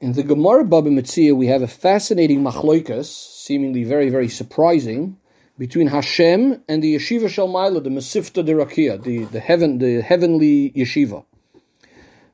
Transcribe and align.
In 0.00 0.14
the 0.14 0.24
Gemara 0.24 0.64
Baba 0.64 0.90
Metzia, 0.90 1.36
we 1.36 1.46
have 1.46 1.62
a 1.62 1.68
fascinating 1.68 2.42
machloikas, 2.42 3.04
seemingly 3.04 3.84
very, 3.84 4.10
very 4.10 4.28
surprising, 4.28 5.18
between 5.56 5.86
Hashem 5.86 6.64
and 6.68 6.82
the 6.82 6.96
Yeshiva 6.96 7.28
shel 7.28 7.48
Maila, 7.48 7.82
the 7.82 7.90
Masifta 7.90 8.44
de 8.44 8.52
Rakia, 8.52 9.00
the, 9.00 9.24
the, 9.26 9.38
heaven, 9.38 9.78
the 9.78 10.02
heavenly 10.02 10.72
yeshiva. 10.72 11.24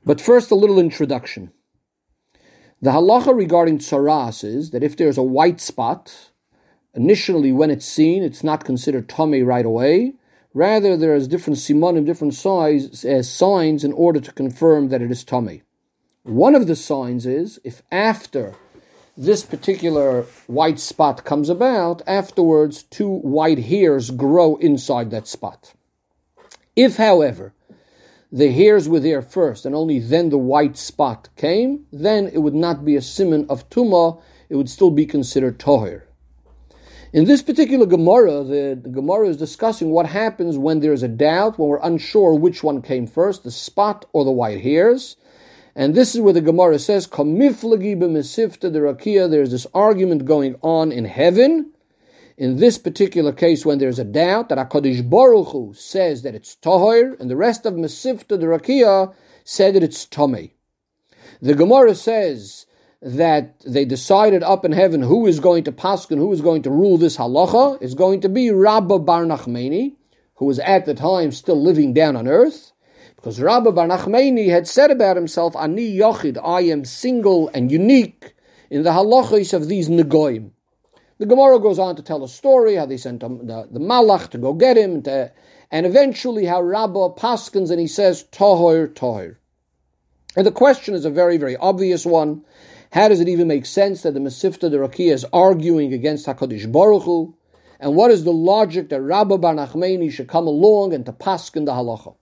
But 0.07 0.23
first, 0.23 0.51
a 0.51 0.55
little 0.55 0.79
introduction. 0.79 1.53
The 2.81 2.93
halacha 2.93 3.37
regarding 3.37 3.79
tsaras 3.79 4.43
is 4.43 4.71
that 4.71 4.83
if 4.83 4.97
there's 4.97 5.19
a 5.19 5.23
white 5.23 5.61
spot, 5.61 6.31
initially 6.95 7.53
when 7.53 7.71
it's 7.71 7.85
seen, 7.85 8.23
it's 8.23 8.43
not 8.43 8.65
considered 8.65 9.07
Tomei 9.07 9.47
right 9.47 9.67
away. 9.67 10.15
Rather, 10.55 10.97
there 10.97 11.15
is 11.15 11.29
different 11.29 11.59
simonim, 11.59 12.07
different 12.07 12.33
size, 12.33 13.05
as 13.05 13.31
signs 13.31 13.85
in 13.85 13.93
order 13.93 14.19
to 14.19 14.33
confirm 14.33 14.89
that 14.89 15.03
it 15.03 15.11
is 15.11 15.27
Tomei. 15.27 15.61
One 16.23 16.55
of 16.55 16.67
the 16.67 16.77
signs 16.77 17.25
is 17.25 17.59
if 17.65 17.83
after 17.91 18.55
this 19.17 19.43
particular 19.43 20.27
white 20.47 20.79
spot 20.79 21.25
comes 21.25 21.49
about, 21.49 22.03
afterwards 22.07 22.83
two 22.83 23.09
white 23.09 23.59
hairs 23.59 24.11
grow 24.11 24.57
inside 24.57 25.11
that 25.11 25.27
spot. 25.27 25.73
If, 26.77 26.99
however, 26.99 27.55
the 28.31 28.53
hairs 28.53 28.87
were 28.87 29.01
there 29.01 29.23
first 29.23 29.65
and 29.65 29.75
only 29.75 29.99
then 29.99 30.29
the 30.29 30.37
white 30.37 30.77
spot 30.77 31.31
came, 31.37 31.87
then 31.91 32.27
it 32.27 32.39
would 32.39 32.55
not 32.55 32.85
be 32.85 32.97
a 32.97 33.03
simon 33.03 33.47
of 33.49 33.71
tuma, 33.71 34.21
it 34.51 34.57
would 34.57 34.69
still 34.69 34.91
be 34.91 35.07
considered 35.07 35.59
tohir. 35.59 36.03
In 37.15 37.25
this 37.25 37.41
particular 37.41 37.87
Gemara, 37.87 38.45
the, 38.45 38.79
the 38.81 38.91
Gemara 38.91 39.29
is 39.29 39.39
discussing 39.39 39.91
what 39.91 40.07
happens 40.07 40.59
when 40.59 40.81
there 40.81 40.93
is 40.93 41.03
a 41.03 41.09
doubt, 41.09 41.59
when 41.59 41.71
we're 41.71 41.81
unsure 41.83 42.35
which 42.35 42.63
one 42.63 42.83
came 42.83 43.07
first, 43.07 43.43
the 43.43 43.51
spot 43.51 44.05
or 44.13 44.27
the 44.27 44.31
white 44.31 44.61
hairs. 44.61 45.17
And 45.81 45.95
this 45.95 46.15
is 46.15 46.21
where 46.21 46.35
the 46.35 46.43
Gemara 46.43 46.79
says, 46.79 47.07
Kamiflagi 47.07 47.97
b'mesifta 47.97 48.71
the 48.71 48.81
rakia, 48.81 49.31
there's 49.31 49.53
this 49.53 49.67
argument 49.73 50.27
going 50.27 50.57
on 50.61 50.93
in 50.93 51.07
heaven. 51.07 51.73
In 52.37 52.59
this 52.59 52.77
particular 52.77 53.33
case, 53.33 53.65
when 53.65 53.79
there's 53.79 53.99
a 53.99 54.05
doubt, 54.05 54.51
that 54.51 54.59
HaKadosh 54.59 55.09
Baruch 55.09 55.53
Hu 55.53 55.73
says 55.73 56.21
that 56.21 56.35
it's 56.35 56.55
Tahir, 56.57 57.17
and 57.19 57.31
the 57.31 57.37
rest 57.37 57.65
of 57.65 57.77
the 57.77 57.81
Rakia 57.81 59.15
said 59.43 59.75
that 59.75 59.83
it's 59.83 60.05
Tomei. 60.05 60.51
The 61.41 61.55
Gemara 61.55 61.95
says 61.95 62.67
that 63.01 63.59
they 63.61 63.87
decided 63.87 64.43
up 64.43 64.67
in 64.67 64.73
heaven 64.73 65.01
who 65.01 65.27
is 65.27 65.41
going 65.41 65.65
to 65.65 65.73
paskin, 65.73 66.19
who 66.19 66.31
is 66.35 66.43
going 66.43 66.61
to 66.65 66.71
rule 66.71 66.99
this 66.99 67.17
halacha, 67.17 67.81
is 67.81 67.95
going 67.95 68.21
to 68.21 68.29
be 68.29 68.51
Rabba 68.51 68.99
Bar 68.99 69.25
Nachmani, 69.25 69.95
who 70.35 70.45
was 70.45 70.59
at 70.59 70.85
the 70.85 70.93
time 70.93 71.33
still 71.33 71.59
living 71.59 71.95
down 71.95 72.17
on 72.17 72.29
earth. 72.29 72.73
Because 73.21 73.39
Rabbi 73.39 73.71
Bar 73.73 73.87
had 73.87 74.67
said 74.67 74.91
about 74.91 75.17
himself, 75.17 75.55
Ani 75.55 75.95
Yochid, 75.95 76.39
I 76.43 76.63
am 76.63 76.87
single 76.87 77.51
and 77.53 77.71
unique 77.71 78.33
in 78.71 78.83
the 78.83 78.93
halachos 78.93 79.53
of 79.53 79.69
these 79.69 79.91
Negoim. 79.91 80.53
The 81.19 81.27
Gemara 81.27 81.59
goes 81.59 81.79
on 81.79 81.97
to 81.97 82.03
tell 82.03 82.25
a 82.25 82.29
story 82.29 82.77
how 82.77 82.87
they 82.87 82.97
sent 82.97 83.21
the, 83.21 83.69
the 83.71 83.79
Malach 83.79 84.31
to 84.31 84.39
go 84.39 84.55
get 84.55 84.79
him, 84.79 84.95
and, 84.95 85.05
to, 85.05 85.33
and 85.71 85.85
eventually 85.85 86.47
how 86.47 86.63
Rabbah 86.63 87.11
paskins 87.11 87.71
and 87.71 87.79
he 87.79 87.87
says, 87.87 88.25
Tohir, 88.33 88.89
Tohir. 88.89 89.37
And 90.35 90.47
the 90.47 90.51
question 90.51 90.95
is 90.95 91.05
a 91.05 91.11
very, 91.11 91.37
very 91.37 91.59
obvious 91.59 92.07
one. 92.07 92.43
How 92.95 93.09
does 93.09 93.21
it 93.21 93.29
even 93.29 93.49
make 93.49 93.67
sense 93.67 94.01
that 94.01 94.15
the 94.15 94.21
Mesifta 94.21 94.71
the 94.71 94.79
Rakia 94.79 95.13
is 95.13 95.27
arguing 95.31 95.93
against 95.93 96.27
HaKadosh 96.27 96.73
Baruch 96.73 97.03
Hu? 97.03 97.37
And 97.81 97.97
what 97.97 98.11
is 98.11 98.25
the 98.25 98.33
logic 98.33 98.89
that 98.89 99.03
Rabbah 99.03 99.37
Bar 99.37 99.57
Nachmani 99.57 100.11
should 100.11 100.29
come 100.29 100.47
along 100.47 100.95
and 100.95 101.05
to 101.05 101.13
paskin 101.13 101.67
the 101.67 101.73
halacha? 101.73 102.15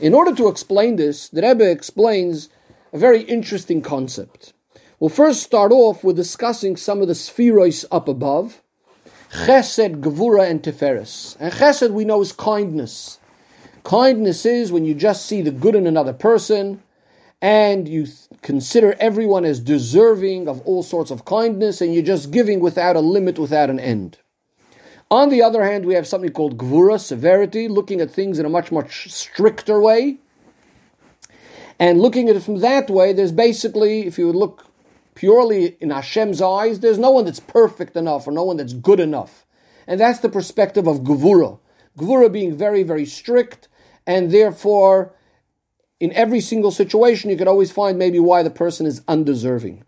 In 0.00 0.14
order 0.14 0.34
to 0.34 0.48
explain 0.48 0.96
this, 0.96 1.28
the 1.28 1.42
Rebbe 1.42 1.70
explains 1.70 2.48
a 2.92 2.98
very 2.98 3.22
interesting 3.22 3.82
concept. 3.82 4.52
We'll 4.98 5.10
first 5.10 5.42
start 5.42 5.72
off 5.72 6.04
with 6.04 6.16
discussing 6.16 6.76
some 6.76 7.02
of 7.02 7.08
the 7.08 7.14
sefiros 7.14 7.84
up 7.90 8.08
above. 8.08 8.62
Chesed, 9.30 10.00
Gevura, 10.00 10.48
and 10.48 10.62
Tiferes. 10.62 11.36
And 11.40 11.52
Chesed 11.52 11.90
we 11.90 12.04
know 12.04 12.20
is 12.20 12.32
kindness. 12.32 13.18
Kindness 13.82 14.46
is 14.46 14.70
when 14.70 14.84
you 14.84 14.94
just 14.94 15.26
see 15.26 15.42
the 15.42 15.50
good 15.50 15.74
in 15.74 15.86
another 15.86 16.12
person 16.12 16.82
and 17.40 17.88
you 17.88 18.06
th- 18.06 18.18
consider 18.42 18.94
everyone 19.00 19.44
as 19.44 19.58
deserving 19.58 20.46
of 20.48 20.60
all 20.62 20.82
sorts 20.84 21.10
of 21.10 21.24
kindness 21.24 21.80
and 21.80 21.92
you're 21.92 22.04
just 22.04 22.30
giving 22.30 22.60
without 22.60 22.94
a 22.94 23.00
limit, 23.00 23.38
without 23.38 23.70
an 23.70 23.80
end. 23.80 24.18
On 25.12 25.28
the 25.28 25.42
other 25.42 25.62
hand, 25.62 25.84
we 25.84 25.92
have 25.92 26.06
something 26.06 26.32
called 26.32 26.56
gvura, 26.56 26.98
severity, 26.98 27.68
looking 27.68 28.00
at 28.00 28.10
things 28.10 28.38
in 28.38 28.46
a 28.46 28.48
much, 28.48 28.72
much 28.72 29.12
stricter 29.12 29.78
way. 29.78 30.16
And 31.78 32.00
looking 32.00 32.30
at 32.30 32.36
it 32.36 32.42
from 32.42 32.60
that 32.60 32.88
way, 32.88 33.12
there's 33.12 33.30
basically, 33.30 34.06
if 34.06 34.16
you 34.16 34.28
would 34.28 34.36
look 34.36 34.68
purely 35.14 35.76
in 35.82 35.90
Hashem's 35.90 36.40
eyes, 36.40 36.80
there's 36.80 36.98
no 36.98 37.10
one 37.10 37.26
that's 37.26 37.40
perfect 37.40 37.94
enough 37.94 38.26
or 38.26 38.30
no 38.30 38.42
one 38.42 38.56
that's 38.56 38.72
good 38.72 39.00
enough. 39.00 39.44
And 39.86 40.00
that's 40.00 40.20
the 40.20 40.30
perspective 40.30 40.86
of 40.86 41.00
gvura. 41.00 41.58
Gvura 41.98 42.32
being 42.32 42.56
very, 42.56 42.82
very 42.82 43.04
strict, 43.04 43.68
and 44.06 44.30
therefore, 44.30 45.12
in 46.00 46.10
every 46.14 46.40
single 46.40 46.70
situation, 46.70 47.28
you 47.28 47.36
could 47.36 47.48
always 47.48 47.70
find 47.70 47.98
maybe 47.98 48.18
why 48.18 48.42
the 48.42 48.48
person 48.48 48.86
is 48.86 49.02
undeserving. 49.06 49.84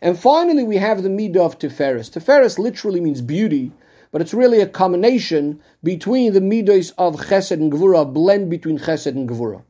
And 0.00 0.16
finally, 0.16 0.62
we 0.62 0.76
have 0.76 1.02
the 1.02 1.08
midah 1.08 1.44
of 1.44 1.58
Tiferes. 1.58 2.08
Tiferes 2.08 2.56
literally 2.56 3.00
means 3.00 3.20
beauty, 3.20 3.72
but 4.12 4.20
it's 4.20 4.34
really 4.34 4.60
a 4.60 4.66
combination 4.66 5.60
between 5.82 6.32
the 6.32 6.40
midos 6.40 6.92
of 6.98 7.16
chesed 7.16 7.52
and 7.52 7.72
gevura, 7.72 8.10
blend 8.12 8.50
between 8.50 8.78
chesed 8.78 9.06
and 9.06 9.28
gevura. 9.28 9.62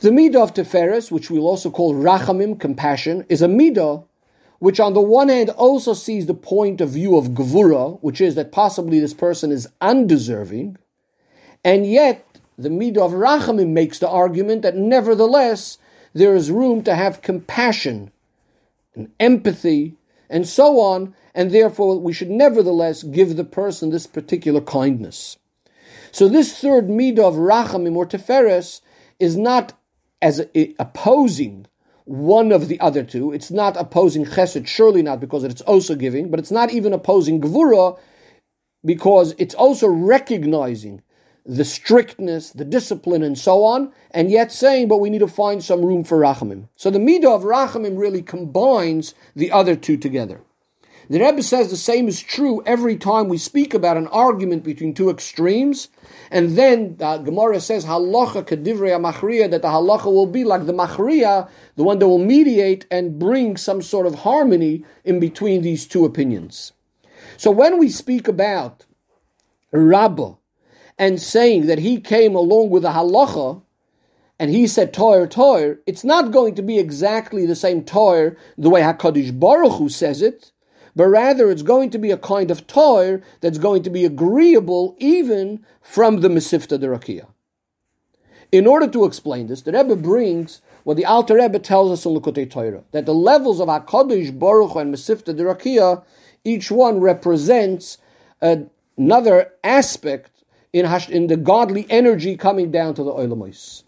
The 0.00 0.10
midah 0.10 0.42
of 0.42 0.54
Tiferes, 0.54 1.10
which 1.10 1.30
we'll 1.30 1.46
also 1.46 1.70
call 1.70 1.94
rachamim, 1.94 2.58
compassion, 2.58 3.24
is 3.28 3.40
a 3.40 3.48
midah 3.48 4.04
which 4.58 4.80
on 4.80 4.94
the 4.94 5.00
one 5.00 5.28
hand 5.28 5.50
also 5.50 5.92
sees 5.92 6.24
the 6.24 6.32
point 6.32 6.80
of 6.80 6.88
view 6.88 7.18
of 7.18 7.28
gevura, 7.28 7.98
which 8.00 8.18
is 8.18 8.34
that 8.34 8.50
possibly 8.50 8.98
this 8.98 9.12
person 9.12 9.52
is 9.52 9.68
undeserving, 9.82 10.78
and 11.62 11.86
yet 11.86 12.24
the 12.56 12.70
midah 12.70 12.98
of 12.98 13.12
rachamim 13.12 13.68
makes 13.68 13.98
the 13.98 14.08
argument 14.08 14.62
that 14.62 14.76
nevertheless 14.76 15.76
there 16.14 16.34
is 16.34 16.50
room 16.50 16.82
to 16.82 16.94
have 16.94 17.20
compassion 17.20 18.10
and 18.94 19.10
empathy 19.20 19.96
and 20.28 20.46
so 20.46 20.80
on, 20.80 21.14
and 21.34 21.50
therefore 21.50 21.98
we 21.98 22.12
should 22.12 22.30
nevertheless 22.30 23.02
give 23.02 23.36
the 23.36 23.44
person 23.44 23.90
this 23.90 24.06
particular 24.06 24.60
kindness. 24.60 25.36
So 26.12 26.28
this 26.28 26.58
third 26.58 26.88
midah 26.88 27.18
of 27.18 27.34
rachamim 27.34 27.96
or 27.96 28.06
Tiferes 28.06 28.80
is 29.18 29.36
not 29.36 29.78
as 30.22 30.46
opposing 30.78 31.66
one 32.04 32.52
of 32.52 32.68
the 32.68 32.78
other 32.80 33.02
two. 33.02 33.32
It's 33.32 33.50
not 33.50 33.76
opposing 33.76 34.24
chesed, 34.24 34.66
surely 34.66 35.02
not 35.02 35.20
because 35.20 35.44
it's 35.44 35.62
also 35.62 35.94
giving, 35.94 36.30
but 36.30 36.38
it's 36.38 36.50
not 36.50 36.70
even 36.70 36.92
opposing 36.92 37.40
gvura 37.40 37.98
because 38.84 39.34
it's 39.38 39.54
also 39.54 39.88
recognizing 39.88 41.02
the 41.46 41.64
strictness, 41.64 42.50
the 42.50 42.64
discipline, 42.64 43.22
and 43.22 43.38
so 43.38 43.64
on, 43.64 43.92
and 44.10 44.30
yet 44.30 44.50
saying, 44.50 44.88
but 44.88 44.98
we 44.98 45.10
need 45.10 45.18
to 45.18 45.28
find 45.28 45.62
some 45.62 45.84
room 45.84 46.02
for 46.02 46.18
rachamim. 46.18 46.68
So 46.76 46.90
the 46.90 46.98
midah 46.98 47.36
of 47.36 47.42
rachamim 47.42 47.98
really 47.98 48.22
combines 48.22 49.14
the 49.36 49.52
other 49.52 49.76
two 49.76 49.96
together. 49.96 50.40
The 51.10 51.20
Rebbe 51.20 51.42
says 51.42 51.68
the 51.68 51.76
same 51.76 52.08
is 52.08 52.22
true 52.22 52.62
every 52.64 52.96
time 52.96 53.28
we 53.28 53.36
speak 53.36 53.74
about 53.74 53.98
an 53.98 54.06
argument 54.06 54.64
between 54.64 54.94
two 54.94 55.10
extremes, 55.10 55.88
and 56.30 56.56
then 56.56 56.96
the 56.96 57.18
Gemara 57.18 57.60
says 57.60 57.84
halacha 57.84 58.44
kedivrei 58.44 58.98
machriya 58.98 59.50
that 59.50 59.60
the 59.60 59.68
halacha 59.68 60.06
will 60.06 60.26
be 60.26 60.44
like 60.44 60.64
the 60.64 60.72
machriya, 60.72 61.50
the 61.76 61.84
one 61.84 61.98
that 61.98 62.08
will 62.08 62.18
mediate 62.18 62.86
and 62.90 63.18
bring 63.18 63.58
some 63.58 63.82
sort 63.82 64.06
of 64.06 64.20
harmony 64.20 64.82
in 65.04 65.20
between 65.20 65.60
these 65.60 65.86
two 65.86 66.06
opinions. 66.06 66.72
So 67.36 67.50
when 67.50 67.78
we 67.78 67.90
speak 67.90 68.26
about 68.26 68.86
Rabbah 69.72 70.36
and 70.98 71.20
saying 71.20 71.66
that 71.66 71.80
he 71.80 72.00
came 72.00 72.34
along 72.34 72.70
with 72.70 72.84
a 72.84 72.90
halacha, 72.90 73.62
and 74.38 74.50
he 74.50 74.66
said 74.66 74.92
toir 74.92 75.26
toir, 75.26 75.78
it's 75.86 76.04
not 76.04 76.32
going 76.32 76.54
to 76.54 76.62
be 76.62 76.78
exactly 76.78 77.46
the 77.46 77.54
same 77.54 77.84
toir 77.84 78.36
the 78.58 78.68
way 78.70 78.82
Hakadosh 78.82 79.38
Baruch 79.38 79.78
Hu 79.78 79.88
says 79.88 80.22
it 80.22 80.52
but 80.96 81.06
rather 81.06 81.50
it's 81.50 81.62
going 81.62 81.90
to 81.90 81.98
be 81.98 82.10
a 82.10 82.16
kind 82.16 82.50
of 82.50 82.66
toir 82.66 83.22
that's 83.40 83.58
going 83.58 83.82
to 83.82 83.90
be 83.90 84.04
agreeable 84.04 84.96
even 84.98 85.64
from 85.80 86.20
the 86.20 86.28
Mesifta 86.28 86.78
Derakia. 86.78 87.26
In 88.52 88.66
order 88.66 88.86
to 88.86 89.04
explain 89.04 89.48
this, 89.48 89.62
the 89.62 89.72
Rebbe 89.72 89.96
brings 89.96 90.62
what 90.84 90.96
the 90.96 91.04
Alter 91.04 91.34
Rebbe 91.36 91.58
tells 91.58 91.90
us 91.90 92.06
in 92.06 92.12
Likutei 92.12 92.48
Torah, 92.48 92.84
that 92.92 93.06
the 93.06 93.14
levels 93.14 93.60
of 93.60 93.68
HaKadosh 93.68 94.38
Baruch 94.38 94.76
and 94.76 94.94
Mesifta 94.94 95.34
Derakia, 95.34 96.04
each 96.44 96.70
one 96.70 97.00
represents 97.00 97.98
another 98.40 99.52
aspect 99.64 100.33
in, 100.74 100.84
in 101.08 101.28
the 101.28 101.38
godly 101.38 101.86
energy 101.88 102.36
coming 102.36 102.70
down 102.70 102.94
to 102.94 103.02
the 103.02 103.12
Olamais 103.12 103.82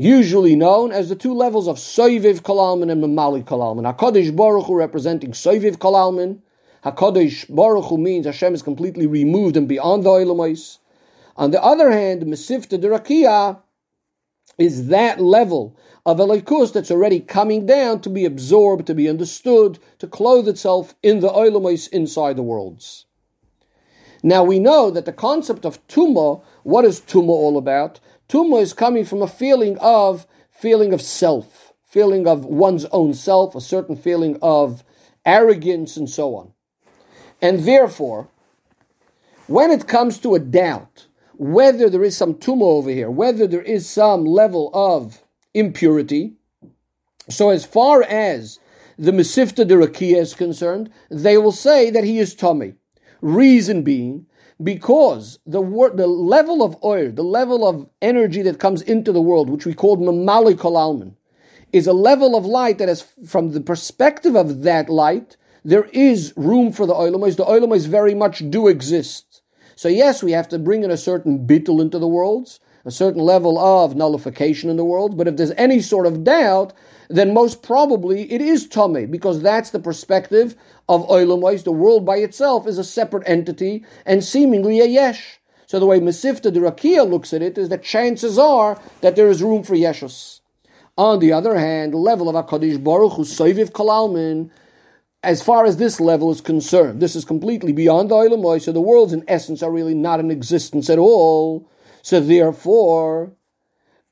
usually 0.00 0.56
known 0.56 0.90
as 0.90 1.10
the 1.10 1.14
two 1.14 1.34
levels 1.34 1.68
of 1.68 1.76
Soiviv 1.76 2.40
Kalalman 2.40 2.90
and 2.90 3.04
Mamali 3.04 3.44
Kalalman. 3.44 3.84
HaKadosh 3.94 4.34
Baruch 4.34 4.64
Hu 4.64 4.74
representing 4.74 5.32
Soiviv 5.32 5.76
Kalalman. 5.76 6.40
HaKadosh 6.86 7.54
Baruch 7.54 7.84
Hu 7.84 7.98
means 7.98 8.24
Hashem 8.24 8.54
is 8.54 8.62
completely 8.62 9.06
removed 9.06 9.58
and 9.58 9.68
beyond 9.68 10.04
the 10.04 10.08
Olamais. 10.08 10.78
On 11.36 11.50
the 11.50 11.62
other 11.62 11.90
hand, 11.90 12.22
Mesivta 12.22 12.80
Derakia, 12.80 13.60
is 14.56 14.86
that 14.88 15.20
level 15.20 15.76
of 16.06 16.16
Elikus 16.16 16.72
that's 16.72 16.90
already 16.90 17.20
coming 17.20 17.66
down 17.66 18.00
to 18.00 18.08
be 18.08 18.24
absorbed, 18.24 18.86
to 18.86 18.94
be 18.94 19.06
understood, 19.06 19.78
to 19.98 20.06
clothe 20.06 20.48
itself 20.48 20.94
in 21.02 21.20
the 21.20 21.28
Oilamos 21.28 21.90
inside 21.90 22.36
the 22.36 22.42
worlds. 22.42 23.04
Now 24.22 24.44
we 24.44 24.58
know 24.58 24.90
that 24.90 25.06
the 25.06 25.12
concept 25.12 25.64
of 25.64 25.86
Tuma, 25.88 26.42
what 26.62 26.84
is 26.84 27.00
Tuma 27.00 27.30
all 27.30 27.56
about? 27.56 28.00
Tuma 28.28 28.60
is 28.60 28.72
coming 28.72 29.04
from 29.04 29.22
a 29.22 29.28
feeling 29.28 29.78
of 29.78 30.26
feeling 30.50 30.92
of 30.92 31.00
self, 31.00 31.72
feeling 31.86 32.26
of 32.26 32.44
one's 32.44 32.84
own 32.86 33.14
self, 33.14 33.54
a 33.54 33.60
certain 33.60 33.96
feeling 33.96 34.38
of 34.42 34.84
arrogance 35.24 35.96
and 35.96 36.08
so 36.08 36.34
on. 36.34 36.52
And 37.40 37.60
therefore, 37.60 38.28
when 39.46 39.70
it 39.70 39.88
comes 39.88 40.18
to 40.18 40.34
a 40.34 40.38
doubt, 40.38 41.06
whether 41.32 41.88
there 41.88 42.04
is 42.04 42.16
some 42.16 42.34
tuma 42.34 42.62
over 42.62 42.90
here, 42.90 43.10
whether 43.10 43.46
there 43.46 43.62
is 43.62 43.88
some 43.88 44.26
level 44.26 44.70
of 44.74 45.22
impurity, 45.54 46.34
so 47.30 47.48
as 47.48 47.64
far 47.64 48.02
as 48.02 48.58
the 48.98 49.12
Mesifta 49.12 49.66
de 49.66 49.74
Rakia 49.74 50.18
is 50.18 50.34
concerned, 50.34 50.90
they 51.10 51.38
will 51.38 51.52
say 51.52 51.88
that 51.90 52.04
he 52.04 52.18
is 52.18 52.34
Tomei. 52.34 52.74
Reason 53.22 53.82
being, 53.82 54.26
because 54.62 55.38
the 55.46 55.60
wor- 55.60 55.90
the 55.90 56.06
level 56.06 56.62
of 56.62 56.76
ohr, 56.82 57.14
the 57.14 57.24
level 57.24 57.66
of 57.66 57.88
energy 58.00 58.42
that 58.42 58.58
comes 58.58 58.82
into 58.82 59.12
the 59.12 59.20
world, 59.20 59.50
which 59.50 59.66
we 59.66 59.74
call 59.74 59.96
mamali 59.96 60.54
kolalman, 60.54 61.14
is 61.72 61.86
a 61.86 61.92
level 61.92 62.36
of 62.36 62.44
light 62.44 62.78
that 62.78 62.88
is, 62.88 63.02
from 63.26 63.52
the 63.52 63.60
perspective 63.60 64.34
of 64.34 64.62
that 64.62 64.88
light, 64.88 65.36
there 65.64 65.88
is 65.92 66.32
room 66.36 66.72
for 66.72 66.86
the 66.86 66.94
oilamos. 66.94 67.36
The 67.36 67.44
oilamos 67.44 67.86
very 67.86 68.14
much 68.14 68.50
do 68.50 68.68
exist. 68.68 69.42
So 69.76 69.88
yes, 69.88 70.22
we 70.22 70.32
have 70.32 70.48
to 70.48 70.58
bring 70.58 70.82
in 70.82 70.90
a 70.90 70.96
certain 70.96 71.46
bittul 71.46 71.80
into 71.80 71.98
the 71.98 72.08
worlds, 72.08 72.60
a 72.84 72.90
certain 72.90 73.22
level 73.22 73.58
of 73.58 73.94
nullification 73.94 74.70
in 74.70 74.76
the 74.76 74.84
world. 74.84 75.16
But 75.16 75.28
if 75.28 75.36
there's 75.36 75.52
any 75.52 75.80
sort 75.80 76.06
of 76.06 76.24
doubt, 76.24 76.72
then 77.08 77.34
most 77.34 77.62
probably 77.62 78.30
it 78.32 78.40
is 78.40 78.68
Tomei, 78.68 79.10
because 79.10 79.42
that's 79.42 79.70
the 79.70 79.80
perspective 79.80 80.56
of 80.88 81.06
Oilamwais. 81.08 81.64
The 81.64 81.72
world 81.72 82.06
by 82.06 82.16
itself 82.18 82.66
is 82.66 82.78
a 82.78 82.84
separate 82.84 83.28
entity 83.28 83.84
and 84.06 84.22
seemingly 84.24 84.80
a 84.80 84.86
Yesh. 84.86 85.40
So 85.66 85.78
the 85.78 85.86
way 85.86 86.00
Mesifta 86.00 86.52
the 86.52 86.60
Rakia 86.60 87.08
looks 87.08 87.32
at 87.32 87.42
it 87.42 87.56
is 87.56 87.68
that 87.68 87.84
chances 87.84 88.38
are 88.38 88.80
that 89.02 89.14
there 89.14 89.28
is 89.28 89.42
room 89.42 89.62
for 89.62 89.74
Yeshus. 89.74 90.40
On 90.98 91.18
the 91.18 91.32
other 91.32 91.56
hand, 91.58 91.92
the 91.92 91.96
level 91.96 92.28
of 92.28 92.46
HaKadosh 92.46 92.82
Baruch 92.82 93.12
Hu 93.12 93.22
Soiviv 93.22 93.70
Kalalmin, 93.70 94.50
as 95.22 95.42
far 95.42 95.64
as 95.64 95.76
this 95.76 96.00
level 96.00 96.30
is 96.30 96.40
concerned, 96.40 97.00
this 97.00 97.14
is 97.14 97.24
completely 97.24 97.72
beyond 97.72 98.10
the 98.10 98.16
Oilamoy, 98.16 98.60
so 98.60 98.72
the 98.72 98.80
worlds 98.80 99.12
in 99.12 99.24
essence 99.28 99.62
are 99.62 99.70
really 99.70 99.94
not 99.94 100.18
in 100.18 100.30
existence 100.30 100.90
at 100.90 100.98
all. 100.98 101.68
So 102.02 102.20
therefore, 102.20 103.32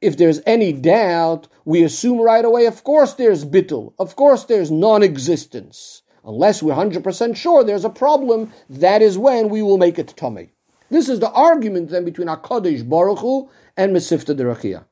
if 0.01 0.17
there's 0.17 0.41
any 0.47 0.73
doubt, 0.73 1.49
we 1.65 1.83
assume 1.83 2.21
right 2.21 2.45
away, 2.45 2.67
of 2.67 2.85
course 2.85 3.15
there's 3.15 3.45
bittul, 3.45 3.95
of 3.99 4.17
course 4.17 4.45
there's 4.45 4.71
non-existence. 4.71 6.03
Unless 6.25 6.63
we're 6.63 6.75
100% 6.75 7.37
sure 7.37 7.65
there's 7.65 7.85
a 7.85 7.91
problem, 7.91 8.53
that 8.69 9.03
is 9.03 9.17
when 9.17 9.49
we 9.49 9.63
will 9.63 9.79
make 9.79 9.99
it 9.99 10.15
Tomei. 10.17 10.51
This 10.91 11.09
is 11.09 11.21
the 11.21 11.31
argument 11.31 11.91
then 11.91 12.05
between 12.05 12.29
HaKadosh 12.29 12.89
Baruch 12.89 13.19
Hu 13.21 13.51
and 13.77 13.95
Mesifta 13.95 14.35
Derakia. 14.35 14.85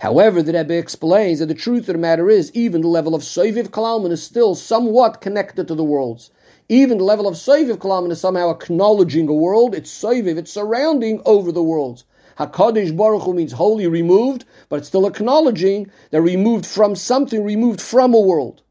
However, 0.00 0.42
the 0.42 0.52
Rebbe 0.52 0.76
explains 0.76 1.40
that 1.40 1.46
the 1.46 1.54
truth 1.54 1.88
of 1.88 1.94
the 1.94 1.98
matter 1.98 2.30
is, 2.30 2.50
even 2.54 2.80
the 2.80 2.88
level 2.88 3.14
of 3.14 3.22
Soiviv 3.22 3.68
Kalalman 3.68 4.10
is 4.10 4.22
still 4.22 4.54
somewhat 4.54 5.20
connected 5.20 5.68
to 5.68 5.74
the 5.74 5.84
worlds. 5.84 6.30
Even 6.70 6.98
the 6.98 7.04
level 7.04 7.26
of 7.26 7.34
Soiviv 7.34 7.78
Kalalman 7.78 8.12
is 8.12 8.20
somehow 8.20 8.50
acknowledging 8.50 9.28
a 9.28 9.34
world, 9.34 9.74
it's 9.74 9.90
Soiviv, 9.90 10.38
it's 10.38 10.52
surrounding 10.52 11.20
over 11.26 11.50
the 11.50 11.64
worlds. 11.64 12.04
Hakadosh 12.38 12.96
Baruch 12.96 13.24
Hu 13.24 13.34
means 13.34 13.54
wholly 13.54 13.88
removed, 13.88 14.44
but 14.68 14.76
it's 14.76 14.86
still 14.86 15.04
acknowledging 15.04 15.90
they're 16.12 16.22
removed 16.22 16.64
from 16.64 16.94
something, 16.94 17.42
removed 17.42 17.80
from 17.80 18.14
a 18.14 18.20
world. 18.20 18.62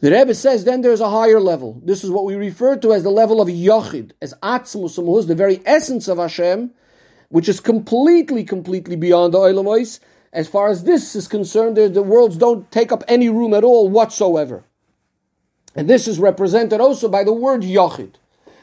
The 0.00 0.10
Rebbe 0.10 0.34
says 0.34 0.64
then 0.64 0.80
there's 0.80 1.00
a 1.00 1.10
higher 1.10 1.38
level. 1.38 1.80
This 1.84 2.02
is 2.02 2.10
what 2.10 2.24
we 2.24 2.34
refer 2.34 2.74
to 2.78 2.94
as 2.94 3.04
the 3.04 3.10
level 3.10 3.40
of 3.40 3.46
Yochid, 3.46 4.10
as 4.20 4.34
Atzmus 4.42 5.28
the 5.28 5.36
very 5.36 5.62
essence 5.64 6.08
of 6.08 6.18
Hashem, 6.18 6.72
which 7.28 7.48
is 7.48 7.60
completely, 7.60 8.42
completely 8.42 8.96
beyond 8.96 9.34
the 9.34 9.38
Oilamois. 9.38 10.00
As 10.32 10.48
far 10.48 10.68
as 10.68 10.82
this 10.82 11.14
is 11.14 11.28
concerned, 11.28 11.76
the 11.76 12.02
worlds 12.02 12.36
don't 12.36 12.68
take 12.72 12.90
up 12.90 13.04
any 13.06 13.28
room 13.28 13.54
at 13.54 13.62
all 13.62 13.88
whatsoever. 13.88 14.64
And 15.74 15.88
this 15.88 16.08
is 16.08 16.18
represented 16.18 16.80
also 16.80 17.08
by 17.08 17.24
the 17.24 17.32
word 17.32 17.62
Yochid. 17.62 18.14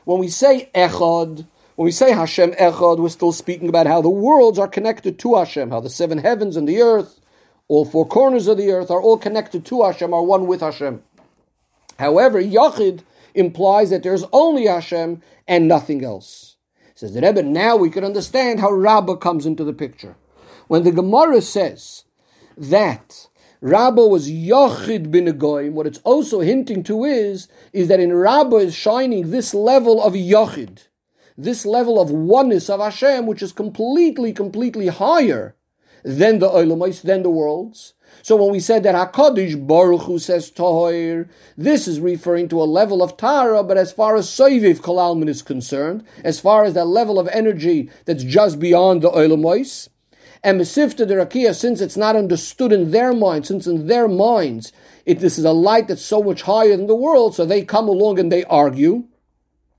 When 0.04 0.19
we 0.19 0.27
say 0.27 0.69
Echad, 0.75 1.48
when 1.75 1.86
we 1.86 1.92
say 1.92 2.12
Hashem 2.12 2.54
Echad, 2.54 3.00
we're 3.00 3.09
still 3.09 3.31
speaking 3.31 3.69
about 3.69 3.88
how 3.88 4.01
the 4.01 4.09
worlds 4.09 4.59
are 4.59 4.68
connected 4.68 5.19
to 5.19 5.36
Hashem, 5.36 5.69
how 5.69 5.80
the 5.80 5.89
seven 5.89 6.18
heavens 6.18 6.57
and 6.57 6.68
the 6.68 6.81
earth, 6.81 7.21
all 7.68 7.86
four 7.86 8.07
corners 8.07 8.48
of 8.48 8.57
the 8.57 8.71
earth 8.71 8.89
are 8.89 9.01
all 9.01 9.18
connected 9.18 9.65
to 9.65 9.83
Hashem, 9.83 10.13
are 10.13 10.24
one 10.24 10.48
with 10.48 10.62
Hashem. 10.62 11.04
However, 12.00 12.42
Yachid 12.42 13.01
implies 13.33 13.89
that 13.89 14.04
there's 14.04 14.25
only 14.33 14.65
Hashem 14.65 15.21
and 15.48 15.68
nothing 15.68 16.04
else. 16.04 16.56
Says 16.95 17.13
the 17.13 17.21
Rebbe, 17.21 17.44
now 17.44 17.75
we 17.75 17.89
can 17.89 18.04
understand 18.04 18.59
how 18.59 18.71
Rabbah 18.71 19.18
comes 19.18 19.45
into 19.45 19.63
the 19.63 19.74
picture. 19.74 20.15
When 20.68 20.83
the 20.83 20.92
Gemara 20.92 21.42
says 21.42 22.06
that 22.57 23.27
Rabbah 23.62 24.06
was 24.06 24.30
Yachid 24.30 25.12
bin 25.12 25.25
Goyim, 25.38 25.74
what 25.74 25.88
it's 25.88 26.00
also 26.00 26.42
hinting 26.42 26.83
to 26.83 27.04
is, 27.04 27.48
is 27.74 27.88
that 27.88 28.00
in 28.00 28.13
Rabba 28.13 28.57
is 28.57 28.75
shining 28.75 29.31
this 29.31 29.54
level 29.54 30.01
of 30.01 30.13
Yachid 30.13 30.88
this 31.38 31.65
level 31.65 32.01
of 32.01 32.09
oneness 32.09 32.69
of 32.69 32.80
Hashem, 32.80 33.27
which 33.27 33.44
is 33.44 33.51
completely, 33.51 34.33
completely 34.33 34.88
higher 34.88 35.56
than 36.04 36.39
the 36.39 36.50
Olamais, 36.50 37.01
than 37.01 37.21
the 37.21 37.30
worlds. 37.30 37.94
So 38.24 38.36
when 38.36 38.51
we 38.51 38.59
said 38.59 38.83
that 38.83 38.95
Hakadosh 38.95 39.68
Baruch 39.68 40.04
Hu 40.04 40.18
says 40.18 40.50
Tahir, 40.50 41.30
this 41.56 41.88
is 41.88 42.00
referring 42.00 42.48
to 42.50 42.62
a 42.62 42.65
level 42.65 43.04
of 43.04 43.18
Tara, 43.18 43.63
but 43.63 43.77
as 43.77 43.92
far 43.92 44.15
as 44.15 44.27
Soiviv 44.27 44.77
Kalalman 44.77 45.30
is 45.30 45.42
concerned, 45.42 46.04
as 46.24 46.39
far 46.39 46.63
as 46.63 46.74
that 46.74 46.86
level 46.86 47.19
of 47.19 47.27
energy 47.27 47.92
that's 48.06 48.24
just 48.24 48.59
beyond 48.59 49.01
the 49.01 49.12
Olamais, 49.12 49.89
and 50.44 50.60
Mesifta 50.60 51.07
Derakia, 51.07 51.56
since 51.56 51.81
it's 51.81 51.98
not 51.98 52.16
understood 52.16 52.72
in 52.72 52.92
their 52.92 53.13
minds, 53.13 53.48
since 53.48 53.68
in 53.68 53.88
their 53.88 54.07
minds 54.07 54.72
it, 55.06 55.19
this 55.19 55.38
is 55.38 55.45
a 55.45 55.51
light 55.51 55.88
that's 55.88 56.01
so 56.01 56.22
much 56.22 56.44
higher 56.44 56.75
than 56.75 56.88
the 56.88 56.95
world, 56.95 57.36
so 57.36 57.45
they 57.45 57.63
come 57.63 57.88
along 57.88 58.19
and 58.19 58.31
they 58.31 58.44
argue. 58.45 59.06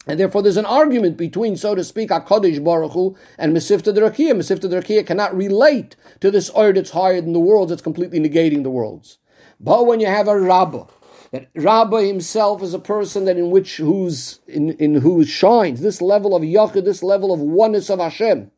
And 0.07 0.19
therefore, 0.19 0.43
there's 0.43 0.57
an 0.57 0.65
argument 0.65 1.19
between, 1.19 1.57
so 1.57 1.75
to 1.75 1.85
speak, 1.85 2.09
HaKadosh 2.09 2.65
Baruch 2.65 2.93
Hu 2.93 3.15
and 3.37 3.55
Mesifta 3.55 3.95
Derakia. 3.95 4.33
Mesifta 4.33 4.71
Derakia 4.71 5.07
cannot 5.07 5.37
relate 5.37 5.97
to 6.21 6.31
this 6.31 6.49
ohr 6.51 6.73
that's 6.73 6.93
higher 6.93 7.21
than 7.21 7.35
the 7.35 7.41
worlds, 7.41 7.69
that's 7.71 7.83
completely 7.83 8.19
negating 8.19 8.63
the 8.63 8.71
worlds. 8.71 9.19
But 9.61 9.87
when 9.87 10.01
you 10.01 10.07
have 10.07 10.27
a 10.27 10.41
Rabbah, 10.41 10.87
that 11.33 11.51
Rabbah 11.55 11.99
himself 11.99 12.63
is 12.63 12.73
a 12.73 12.79
person 12.79 13.27
that 13.27 13.37
in 13.37 13.51
which 13.51 13.77
whose 13.77 14.41
in, 14.47 14.71
in 14.75 14.95
whose 14.95 15.29
shines 15.29 15.83
this 15.83 16.01
level 16.01 16.35
of 16.35 16.43
Yachid, 16.43 16.85
this 16.85 17.03
level 17.03 17.33
of 17.33 17.41
oneness 17.41 17.91
of 17.91 17.99
Hashem, 17.99 18.51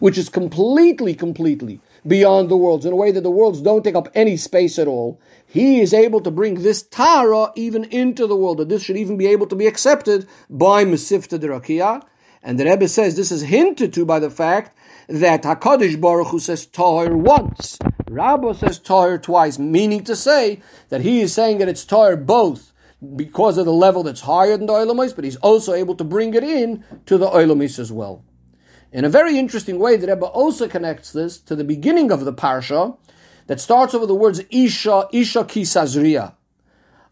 which 0.00 0.18
is 0.18 0.28
completely, 0.28 1.14
completely 1.14 1.80
beyond 2.06 2.48
the 2.48 2.56
worlds 2.56 2.84
in 2.84 2.92
a 2.92 2.96
way 2.96 3.10
that 3.10 3.22
the 3.22 3.30
worlds 3.30 3.60
don't 3.60 3.82
take 3.82 3.94
up 3.94 4.08
any 4.14 4.36
space 4.36 4.78
at 4.78 4.88
all. 4.88 5.20
He 5.46 5.80
is 5.80 5.94
able 5.94 6.20
to 6.20 6.30
bring 6.30 6.62
this 6.62 6.82
Tara 6.82 7.52
even 7.54 7.84
into 7.84 8.26
the 8.26 8.36
world, 8.36 8.58
that 8.58 8.68
this 8.68 8.82
should 8.82 8.96
even 8.96 9.16
be 9.16 9.26
able 9.26 9.46
to 9.46 9.56
be 9.56 9.66
accepted 9.66 10.26
by 10.50 10.84
Mesifta 10.84 11.38
Derakia. 11.38 12.02
And 12.42 12.58
the 12.58 12.64
Rebbe 12.64 12.88
says 12.88 13.16
this 13.16 13.32
is 13.32 13.42
hinted 13.42 13.92
to 13.94 14.04
by 14.04 14.18
the 14.18 14.30
fact 14.30 14.76
that 15.08 15.42
Hakadosh 15.42 16.00
Baruch 16.00 16.28
Hu 16.28 16.38
says 16.38 16.66
Tahir 16.66 17.16
once, 17.16 17.78
Rabbah 18.08 18.54
says 18.54 18.78
Tahir 18.78 19.18
twice, 19.18 19.58
meaning 19.58 20.04
to 20.04 20.16
say 20.16 20.60
that 20.88 21.00
he 21.00 21.20
is 21.20 21.32
saying 21.32 21.58
that 21.58 21.68
it's 21.68 21.84
Tahir 21.84 22.16
both 22.16 22.72
because 23.16 23.58
of 23.58 23.64
the 23.66 23.72
level 23.72 24.02
that's 24.02 24.22
higher 24.22 24.56
than 24.56 24.66
the 24.66 24.72
Oilamis, 24.72 25.14
but 25.14 25.24
he's 25.24 25.36
also 25.36 25.74
able 25.74 25.94
to 25.94 26.04
bring 26.04 26.34
it 26.34 26.44
in 26.44 26.84
to 27.06 27.18
the 27.18 27.28
Oilamis 27.28 27.78
as 27.78 27.92
well. 27.92 28.24
In 28.94 29.04
a 29.04 29.08
very 29.08 29.40
interesting 29.40 29.80
way, 29.80 29.96
the 29.96 30.06
Rebbe 30.06 30.24
also 30.24 30.68
connects 30.68 31.10
this 31.10 31.38
to 31.38 31.56
the 31.56 31.64
beginning 31.64 32.12
of 32.12 32.24
the 32.24 32.32
parsha 32.32 32.96
that 33.48 33.60
starts 33.60 33.92
over 33.92 34.06
the 34.06 34.14
words 34.14 34.40
Isha, 34.50 35.08
Isha 35.12 35.42
Kisazriya, 35.42 36.34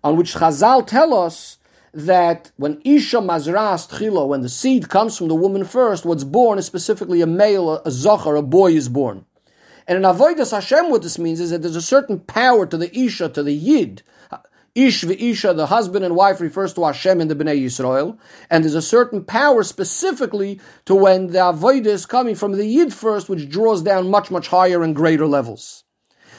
on 0.05 0.17
which 0.17 0.35
Chazal 0.35 0.87
tell 0.87 1.13
us 1.13 1.59
that 1.93 2.53
when 2.57 2.81
Isha 2.85 3.17
Mazras 3.17 3.91
Tchilo, 3.91 4.29
when 4.29 4.43
the 4.43 4.49
seed 4.49 4.91
comes 4.91 5.19
from 5.19 5.27
the 5.27 5.35
woman 5.35 5.65
first, 5.65 6.07
what's 6.07 6.23
born 6.23 6.57
is 6.57 6.67
specifically 6.67 7.21
a 7.21 7.27
male, 7.27 7.83
a 7.85 7.91
Zachar, 7.91 8.37
a 8.37 8.43
boy 8.43 8.71
is 8.71 8.89
born. 8.89 9.25
And 9.89 9.99
in 9.99 10.05
Avodas 10.05 10.53
Hashem, 10.53 10.89
what 10.89 11.03
this 11.03 11.19
means 11.19 11.41
is 11.41 11.51
that 11.51 11.63
there's 11.63 11.75
a 11.75 11.83
certain 11.83 12.21
power 12.21 12.65
to 12.65 12.77
the 12.77 12.97
Isha, 12.97 13.31
to 13.31 13.43
the 13.43 13.55
Yid, 13.55 14.05
Ish 14.75 15.05
v'isha, 15.05 15.55
the 15.55 15.67
husband 15.67 16.03
and 16.03 16.17
wife, 16.17 16.41
refers 16.41 16.73
to 16.75 16.85
Hashem 16.85 17.21
in 17.21 17.29
the 17.29 17.37
Bnei 17.37 17.63
Yisrael, 17.63 18.19
and 18.49 18.65
there's 18.65 18.75
a 18.75 18.81
certain 18.81 19.23
power 19.23 19.63
specifically 19.63 20.61
to 20.87 20.95
when 20.95 21.27
the 21.27 21.41
avodah 21.41 21.87
is 21.87 22.07
coming 22.07 22.35
from 22.35 22.53
the 22.53 22.65
Yid 22.65 22.95
first, 22.95 23.29
which 23.29 23.51
draws 23.51 23.83
down 23.83 24.11
much, 24.11 24.31
much 24.31 24.49
higher 24.49 24.83
and 24.83 24.97
greater 24.97 25.27
levels. 25.27 25.85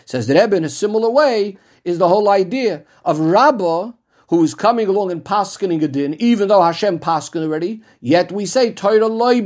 Says 0.06 0.26
the 0.26 0.34
Rebbe 0.34 0.56
in 0.56 0.64
a 0.64 0.70
similar 0.70 1.12
way 1.12 1.60
is 1.84 2.00
the 2.00 2.08
whole 2.08 2.28
idea 2.28 2.86
of 3.06 3.20
Rabbah, 3.20 3.92
who 4.30 4.44
is 4.44 4.56
coming 4.56 4.88
along 4.88 5.12
and 5.12 5.24
paskening 5.24 5.84
a 5.84 5.88
din, 5.88 6.16
even 6.18 6.48
though 6.48 6.64
Hashem 6.64 6.98
paskin 7.00 7.44
already, 7.44 7.84
yet 8.02 8.32
we 8.32 8.48
say 8.48 8.74
Torah 8.74 9.06
loy. 9.06 9.42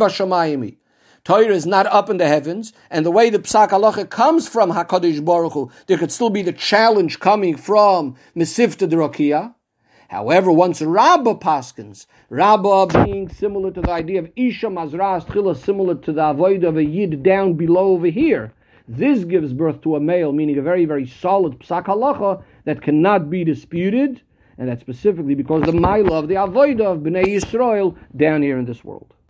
Torah 1.28 1.48
is 1.48 1.66
not 1.66 1.86
up 1.88 2.10
in 2.10 2.16
the 2.16 2.26
heavens, 2.26 2.72
and 2.90 3.06
the 3.06 3.12
way 3.12 3.30
the 3.30 3.38
Psak 3.38 3.72
Halacha 3.72 4.10
comes 4.10 4.48
from 4.48 4.72
Hakadosh 4.72 5.26
Baruch 5.26 5.52
Hu, 5.52 5.70
there 5.88 5.98
could 5.98 6.10
still 6.10 6.30
be 6.30 6.42
the 6.42 6.54
challenge 6.54 7.20
coming 7.20 7.58
from 7.58 8.16
Mesivta 8.34 8.90
Derakia. 8.90 9.54
However, 10.08 10.54
once 10.54 10.82
Rabbah 10.82 11.34
paskins, 11.34 12.06
Rabbah 12.30 13.04
being 13.04 13.28
similar 13.28 13.72
to 13.72 13.82
the 13.82 13.92
idea 13.92 14.20
of 14.20 14.32
Isha 14.38 14.68
Mazras 14.68 15.26
Tchila, 15.26 15.58
similar 15.58 15.96
to 15.96 16.14
the 16.14 16.22
avodah 16.22 16.70
of 16.70 16.78
a 16.78 16.86
Yid 16.86 17.24
down 17.24 17.56
below 17.56 17.90
over 17.90 18.08
here, 18.08 18.54
this 18.88 19.26
gives 19.26 19.52
birth 19.52 19.82
to 19.82 19.98
a 19.98 20.00
male, 20.00 20.32
meaning 20.32 20.58
a 20.58 20.62
very, 20.62 20.86
very 20.86 21.06
solid 21.06 21.60
Psak 21.60 21.88
Halacha 21.88 22.42
that 22.64 22.82
cannot 22.82 23.30
be 23.30 23.44
disputed, 23.44 24.22
and 24.58 24.70
that's 24.70 24.80
specifically 24.80 25.36
because 25.36 25.64
the 25.64 25.74
Mila 25.74 26.20
of 26.20 26.30
the 26.30 26.36
avodah 26.36 26.94
of 26.94 27.00
Bnei 27.00 27.26
Yisrael 27.26 27.98
down 28.16 28.42
here 28.42 28.58
in 28.58 28.64
this 28.64 28.86
world. 28.86 29.14